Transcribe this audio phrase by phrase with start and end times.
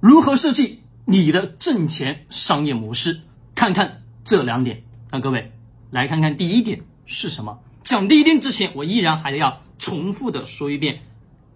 [0.00, 3.20] 如何设计你的挣钱商业模式？
[3.56, 4.84] 看看这两点。
[5.10, 5.50] 那各位
[5.90, 7.58] 来看看第一点是什么？
[7.82, 11.00] 讲第一点之前，我依然还要重复的说一遍：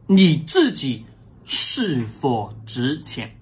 [0.08, 1.04] 你自己
[1.44, 3.36] 是否值钱？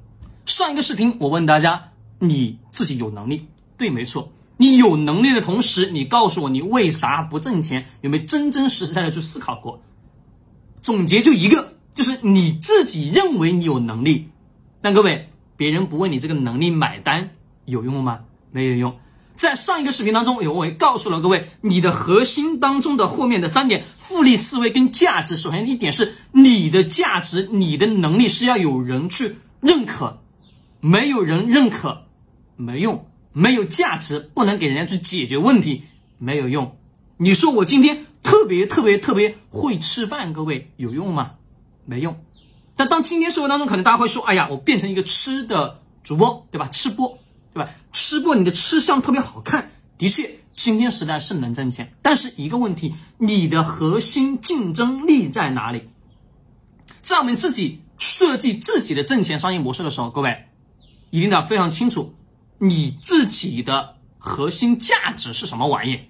[0.44, 3.46] 上一个视频我问大家，你自己有能力？
[3.78, 7.86] 对，没错，你有能力的同时，你告诉我你为啥不挣钱？
[8.02, 9.82] 有没有真真实实在在去思考过？
[10.82, 14.28] 总结就一个，就是你自己认为你有能力。
[14.82, 17.30] 但各位，别人不为你这个能力买单，
[17.64, 18.20] 有用吗？
[18.50, 18.96] 没有用。
[19.36, 25.36] 在上一个视频当中，有我也告诉了各位，你的核心当中的后面的三点：复利思维跟价值。
[25.36, 30.20] 首先一点是你的价值，你的能力是要有人去认可，
[30.80, 32.02] 没有人认可
[32.56, 35.84] 没用，没有价值不能给人家去解决问题，
[36.18, 36.76] 没有用。
[37.16, 41.32] 你说我今天特别特别特别会吃饭，各位有用吗？
[41.86, 42.18] 没用。
[42.80, 46.68] 但当今天社会当中，可能大家会说：“哎呀，我变成一个吃的主播，对吧？
[46.68, 47.18] 吃播，
[47.52, 47.74] 对吧？
[47.92, 49.72] 吃播，你的吃相特别好看。
[49.98, 55.90] 的确，今天时代是能挣钱，但是一个问题，你的核心竞争力在哪里？
[57.02, 60.46] 在我们自己设计自己的挣钱商业模式的时候，各位
[61.10, 62.14] 一定要非常清楚，
[62.56, 66.00] 你自己的核心价值是什么玩意？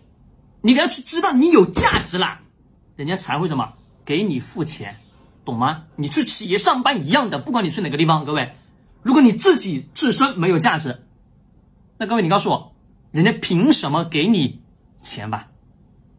[0.62, 2.38] 你得要去知道你有价值了，
[2.94, 3.72] 人家才会什么
[4.04, 5.00] 给你付钱。”
[5.50, 5.84] 懂吗？
[5.96, 8.54] 你去企业上班一样的，不管你去哪个地方，各位，
[9.02, 11.02] 如果你自己自身没有价值，
[11.98, 12.72] 那各位你告诉我，
[13.10, 14.60] 人家凭什么给你
[15.02, 15.48] 钱吧？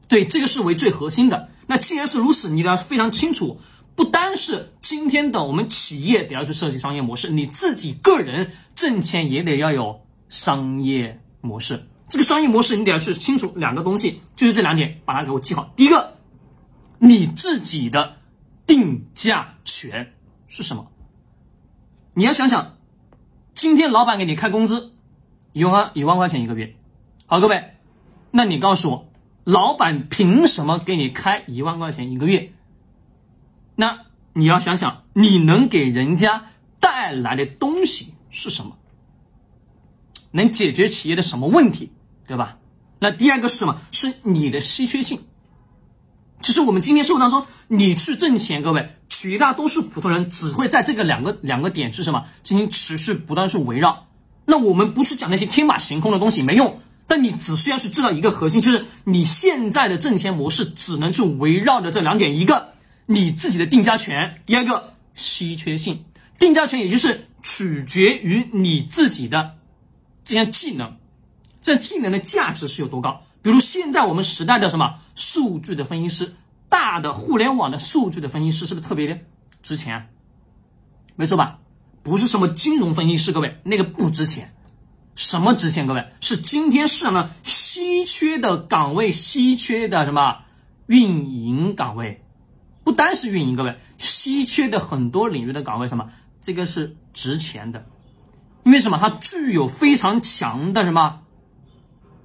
[0.07, 1.49] 对，这个是为最核心的。
[1.67, 3.61] 那既然是如此，你得要非常清楚，
[3.95, 11.87] 不单是今天的我们企业得要去设计商业模式，你自己个人挣钱也得要有商业模式。
[12.09, 15.71] 这个商业模式你得要去清楚两个东西，就是这两点，把它给我记好。
[15.77, 16.17] 第一个，
[16.99, 18.17] 你自己的。
[18.71, 20.13] 定价权
[20.47, 20.89] 是什么？
[22.13, 22.77] 你要想想，
[23.53, 24.93] 今天老板给你开工资
[25.51, 26.73] 一万一万块钱一个月，
[27.25, 27.73] 好，各位，
[28.31, 29.11] 那你告诉我，
[29.43, 32.53] 老板凭什么给你开一万块钱一个月？
[33.75, 36.45] 那你要想想，你能给人家
[36.79, 38.77] 带来的东西是什么？
[40.31, 41.91] 能解决企业的什么问题，
[42.25, 42.57] 对吧？
[42.99, 43.81] 那第二个是什么？
[43.91, 45.19] 是你的稀缺性。
[46.41, 54.07] 其实我们今天社会当中，你去挣钱，各位绝大多数普通人只会在这个两个两个点是什么进行持续不断去围绕。
[54.45, 62.73] 那我们不去讲那些天马行空的东西没用，但你只需要去知道一个核心，就是你现在的挣钱模式只能去围绕着这两点：一个
[63.05, 66.05] 你自己的定价权，第二个稀缺性。
[66.39, 69.57] 定价权也就是取决于你自己的
[70.25, 70.97] 这项技能，
[71.61, 73.21] 这技能的价值是有多高。
[73.41, 76.35] 比如现在我们时代的什么数据的分析师，
[76.69, 79.19] 大的互联网的数据的分析师是不是特别的
[79.63, 80.09] 值钱？
[81.15, 81.59] 没错吧？
[82.03, 84.53] 不是什么金融分析师，各位那个不值钱。
[85.15, 85.87] 什么值钱？
[85.87, 90.39] 各位是今天市场上稀缺的岗位，稀缺的什么
[90.87, 92.23] 运营岗位？
[92.83, 96.09] 不单是运营，各位稀缺的很多领域的岗位，什么
[96.41, 97.85] 这个是值钱的？
[98.63, 98.97] 因为什么？
[98.97, 101.21] 它具有非常强的什么？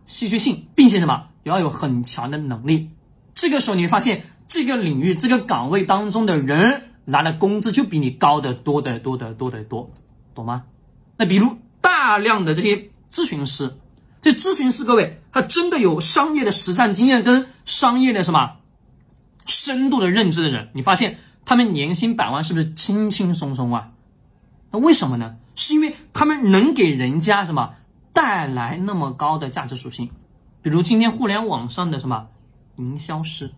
[0.06, 2.90] 稀缺性，并且什么也要有很强的能力。
[3.34, 9.90] 这个时候你会发现，这个领域这个岗位当中的人拿的工资就比你高得多得多得多得多，
[10.34, 10.64] 懂吗？
[11.16, 13.76] 那比如大量的这些咨询师，
[14.22, 18.56] 这咨询师各位，他真的有商业的实战经验跟商业的什么
[19.46, 23.90] 深度的认知的人，你发现他们年薪百万是不是轻轻松松啊？
[24.70, 25.36] 那为什么呢？
[25.54, 27.74] 是因为他们能给人家什么？
[28.16, 30.08] 带来那么高的价值属性，
[30.62, 32.28] 比如今天互联网上的什么
[32.76, 33.50] 营销师，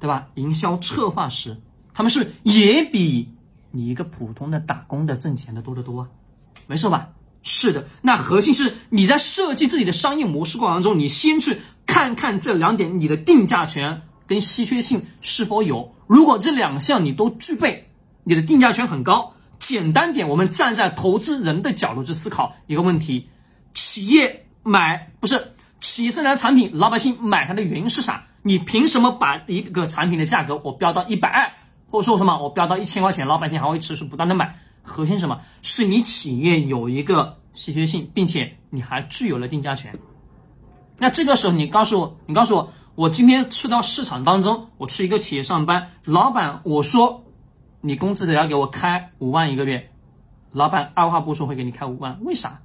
[0.00, 0.26] 对吧？
[0.34, 1.56] 营销策划师，
[1.94, 3.28] 他们是也比
[3.70, 6.08] 你一个普通的打工的挣钱的多得多啊，
[6.66, 7.10] 没错吧？
[7.44, 15.94] 是的，那核心是你在设计自己的商业模式过程中，你先去看看这两点，你的定价权跟稀缺性是否有。
[16.08, 17.90] 如果这两项你都具备，
[18.24, 19.34] 你的定价权很高。
[19.60, 23.28] 简单点，我们站在投资人的角度去思考一个问题。
[23.74, 28.24] 企业买不是企业生产产品，老百姓买它的原因是啥？
[28.42, 31.52] 你凭什么把一个产品的价格我标到一百二，
[31.90, 34.56] 或者说什么我标到一千块钱，老百姓还会持续不断的买？
[34.82, 35.40] 核心什么？
[35.62, 39.98] 是你企业有一个稀缺性，并且你还具有了定价权。
[40.98, 47.24] 那这个时候你告诉我，你告诉我，我今天去到市场当中，我去一个企业上班，老板我说
[47.80, 49.90] 你工资得要给我开五万一个月，
[50.52, 52.60] 老板二话不说会给你开五万，为啥？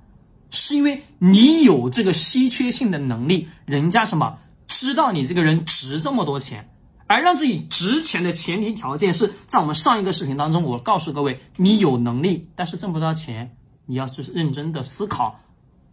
[0.51, 6.69] 是因为你有这个稀缺性的能力，人家什么知道你这个人值这么多钱，
[7.07, 13.56] 而让自己值钱的前提条件是在我们上一个视频当中，我告诉各位，你有能力，但是挣不到钱，
[13.86, 15.40] 你要就是认真的思考，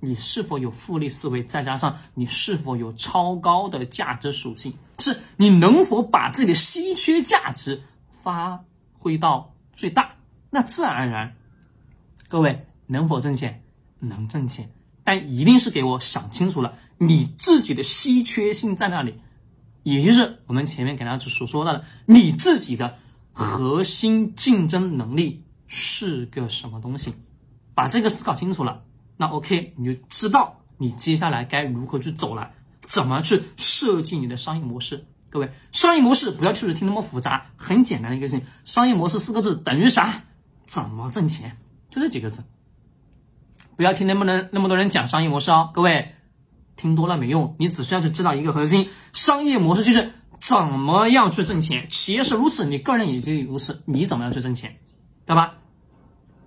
[0.00, 7.82] 你是否有复利思维，再加上你是否有超高的价值属性，是你能否把自己的稀缺价值
[8.22, 8.64] 发
[8.98, 10.16] 挥到最大，
[10.50, 11.36] 那自然而然，
[12.28, 13.62] 各位能否挣钱？
[13.98, 14.70] 能挣钱，
[15.04, 19.14] 但一定是给我想清楚了，你自己的稀缺性在哪里？
[19.82, 22.98] 也就是我们前面给大家所说到的，你自己的
[23.32, 27.14] 核心竞争能力是个什么东西？
[27.74, 28.82] 把这个思考清楚了，
[29.16, 32.50] 那 OK，你就知道你接下来该如何去走了，
[32.88, 35.06] 怎么去设计你的商业模式。
[35.28, 38.46] 各位，商业模式不要确实听那么复杂，很简单的一个事情。
[38.64, 40.24] 商业模式四个字等于啥？
[40.64, 41.58] 怎么挣钱？
[41.90, 42.42] 就这几个字。
[43.76, 46.12] 不要听那么多那么多人讲商业模式哦，各位。
[46.78, 51.88] 听多了没用，你只需要去知道一个核心商业模式，就是怎么样去挣钱。
[51.88, 53.82] 企业是如此，你个人也就如此。
[53.86, 54.76] 你怎么样去挣钱，
[55.24, 55.54] 对吧？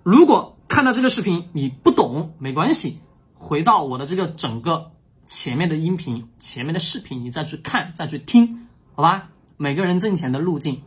[0.04, 3.00] 如果看到这个视频你不懂，没关系，
[3.34, 4.92] 回到我的这个整个
[5.26, 9.30] 前面的音频、前面的视频，你再去看、再去听，好吧？
[9.56, 10.82] 每个人挣钱的路径，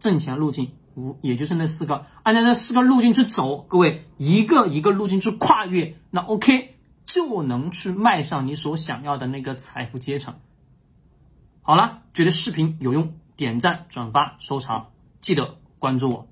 [0.00, 6.76] 挣钱路径五，也就是那四个，按照那四个路径去走，各位一个一个路径去跨越，那 OK。
[7.06, 10.36] 就能去迈上你所想要的那个财富阶层。
[11.60, 16.28] 好了，觉得视频有用，点赞、转发、收藏，记得关注我。